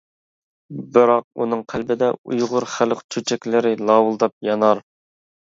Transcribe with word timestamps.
بىراق 0.95 1.27
ئۇنىڭ 1.43 1.61
قەلبىدە 1.75 2.09
ئۇيغۇر 2.31 2.67
خەلق 2.73 3.05
چۆچەكلىرى 3.17 3.75
لاۋۇلداپ 3.91 4.37
يانار. 4.49 4.83